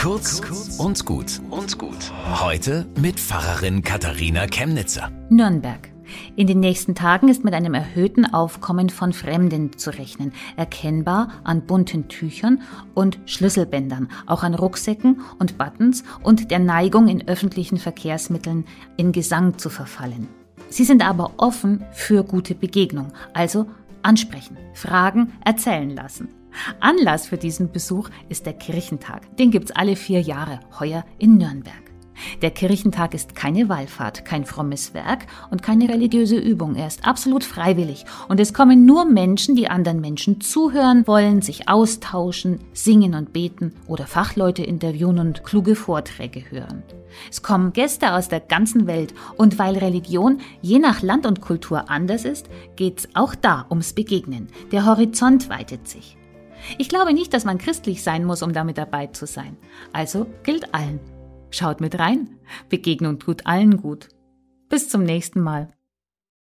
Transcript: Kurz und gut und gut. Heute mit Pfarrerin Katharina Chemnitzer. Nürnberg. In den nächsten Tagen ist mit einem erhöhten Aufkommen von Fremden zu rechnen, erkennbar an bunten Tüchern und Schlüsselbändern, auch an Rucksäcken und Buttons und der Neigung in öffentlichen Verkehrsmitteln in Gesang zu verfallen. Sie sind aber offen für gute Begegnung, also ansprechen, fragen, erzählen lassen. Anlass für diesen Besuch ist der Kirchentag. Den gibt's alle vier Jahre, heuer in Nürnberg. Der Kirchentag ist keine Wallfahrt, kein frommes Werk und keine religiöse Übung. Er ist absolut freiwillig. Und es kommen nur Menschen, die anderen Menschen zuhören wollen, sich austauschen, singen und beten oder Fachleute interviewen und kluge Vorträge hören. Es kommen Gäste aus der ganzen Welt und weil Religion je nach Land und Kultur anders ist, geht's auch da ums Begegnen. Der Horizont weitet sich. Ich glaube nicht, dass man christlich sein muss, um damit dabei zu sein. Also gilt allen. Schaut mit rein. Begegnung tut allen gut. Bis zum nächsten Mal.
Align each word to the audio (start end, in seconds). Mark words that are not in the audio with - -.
Kurz 0.00 0.40
und 0.78 1.04
gut 1.04 1.42
und 1.50 1.76
gut. 1.76 2.10
Heute 2.40 2.86
mit 2.98 3.20
Pfarrerin 3.20 3.82
Katharina 3.82 4.46
Chemnitzer. 4.46 5.12
Nürnberg. 5.28 5.90
In 6.36 6.46
den 6.46 6.58
nächsten 6.58 6.94
Tagen 6.94 7.28
ist 7.28 7.44
mit 7.44 7.52
einem 7.52 7.74
erhöhten 7.74 8.24
Aufkommen 8.32 8.88
von 8.88 9.12
Fremden 9.12 9.76
zu 9.76 9.90
rechnen, 9.90 10.32
erkennbar 10.56 11.28
an 11.44 11.66
bunten 11.66 12.08
Tüchern 12.08 12.62
und 12.94 13.18
Schlüsselbändern, 13.26 14.08
auch 14.24 14.42
an 14.42 14.54
Rucksäcken 14.54 15.20
und 15.38 15.58
Buttons 15.58 16.02
und 16.22 16.50
der 16.50 16.60
Neigung 16.60 17.06
in 17.06 17.28
öffentlichen 17.28 17.76
Verkehrsmitteln 17.76 18.64
in 18.96 19.12
Gesang 19.12 19.58
zu 19.58 19.68
verfallen. 19.68 20.28
Sie 20.70 20.84
sind 20.84 21.06
aber 21.06 21.32
offen 21.36 21.84
für 21.92 22.24
gute 22.24 22.54
Begegnung, 22.54 23.12
also 23.34 23.66
ansprechen, 24.02 24.56
fragen, 24.74 25.32
erzählen 25.44 25.90
lassen. 25.90 26.28
Anlass 26.80 27.26
für 27.26 27.36
diesen 27.36 27.72
Besuch 27.72 28.10
ist 28.28 28.46
der 28.46 28.54
Kirchentag. 28.54 29.36
Den 29.36 29.50
gibt's 29.50 29.70
alle 29.70 29.96
vier 29.96 30.20
Jahre, 30.20 30.60
heuer 30.78 31.04
in 31.18 31.36
Nürnberg. 31.38 31.89
Der 32.42 32.50
Kirchentag 32.50 33.14
ist 33.14 33.34
keine 33.34 33.68
Wallfahrt, 33.68 34.24
kein 34.24 34.44
frommes 34.44 34.94
Werk 34.94 35.26
und 35.50 35.62
keine 35.62 35.88
religiöse 35.88 36.36
Übung. 36.36 36.76
Er 36.76 36.86
ist 36.86 37.06
absolut 37.06 37.44
freiwillig. 37.44 38.04
Und 38.28 38.40
es 38.40 38.54
kommen 38.54 38.84
nur 38.86 39.04
Menschen, 39.04 39.56
die 39.56 39.68
anderen 39.68 40.00
Menschen 40.00 40.40
zuhören 40.40 41.06
wollen, 41.06 41.42
sich 41.42 41.68
austauschen, 41.68 42.60
singen 42.72 43.14
und 43.14 43.32
beten 43.32 43.74
oder 43.86 44.06
Fachleute 44.06 44.62
interviewen 44.62 45.18
und 45.18 45.44
kluge 45.44 45.74
Vorträge 45.74 46.50
hören. 46.50 46.82
Es 47.30 47.42
kommen 47.42 47.72
Gäste 47.72 48.14
aus 48.14 48.28
der 48.28 48.40
ganzen 48.40 48.86
Welt 48.86 49.14
und 49.36 49.58
weil 49.58 49.76
Religion 49.78 50.40
je 50.62 50.78
nach 50.78 51.02
Land 51.02 51.26
und 51.26 51.40
Kultur 51.40 51.90
anders 51.90 52.24
ist, 52.24 52.48
geht's 52.76 53.08
auch 53.14 53.34
da 53.34 53.66
ums 53.68 53.92
Begegnen. 53.92 54.48
Der 54.72 54.86
Horizont 54.86 55.48
weitet 55.48 55.88
sich. 55.88 56.16
Ich 56.78 56.88
glaube 56.88 57.12
nicht, 57.12 57.32
dass 57.32 57.44
man 57.44 57.58
christlich 57.58 58.02
sein 58.02 58.24
muss, 58.24 58.42
um 58.42 58.52
damit 58.52 58.78
dabei 58.78 59.06
zu 59.08 59.26
sein. 59.26 59.56
Also 59.92 60.26
gilt 60.42 60.74
allen. 60.74 61.00
Schaut 61.50 61.80
mit 61.80 61.98
rein. 61.98 62.38
Begegnung 62.68 63.18
tut 63.18 63.46
allen 63.46 63.76
gut. 63.76 64.08
Bis 64.68 64.88
zum 64.88 65.02
nächsten 65.02 65.40
Mal. 65.40 65.72